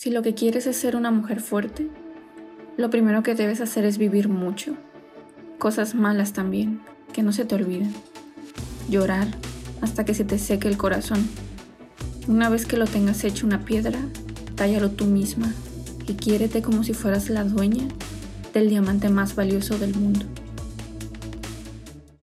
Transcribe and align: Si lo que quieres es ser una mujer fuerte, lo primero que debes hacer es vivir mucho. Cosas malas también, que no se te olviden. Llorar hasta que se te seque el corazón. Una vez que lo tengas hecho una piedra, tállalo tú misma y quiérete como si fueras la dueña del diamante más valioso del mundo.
Si 0.00 0.08
lo 0.08 0.22
que 0.22 0.32
quieres 0.32 0.66
es 0.66 0.78
ser 0.78 0.96
una 0.96 1.10
mujer 1.10 1.40
fuerte, 1.42 1.86
lo 2.78 2.88
primero 2.88 3.22
que 3.22 3.34
debes 3.34 3.60
hacer 3.60 3.84
es 3.84 3.98
vivir 3.98 4.30
mucho. 4.30 4.74
Cosas 5.58 5.94
malas 5.94 6.32
también, 6.32 6.80
que 7.12 7.22
no 7.22 7.34
se 7.34 7.44
te 7.44 7.54
olviden. 7.54 7.92
Llorar 8.88 9.28
hasta 9.82 10.06
que 10.06 10.14
se 10.14 10.24
te 10.24 10.38
seque 10.38 10.68
el 10.68 10.78
corazón. 10.78 11.28
Una 12.28 12.48
vez 12.48 12.64
que 12.64 12.78
lo 12.78 12.86
tengas 12.86 13.24
hecho 13.24 13.44
una 13.44 13.66
piedra, 13.66 13.98
tállalo 14.54 14.90
tú 14.90 15.04
misma 15.04 15.52
y 16.08 16.14
quiérete 16.14 16.62
como 16.62 16.82
si 16.82 16.94
fueras 16.94 17.28
la 17.28 17.44
dueña 17.44 17.86
del 18.54 18.70
diamante 18.70 19.10
más 19.10 19.36
valioso 19.36 19.78
del 19.78 19.94
mundo. 19.94 20.24